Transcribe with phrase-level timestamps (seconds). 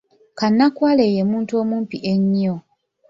[0.39, 2.55] Kannakwale ye muntu omumpi ennyo.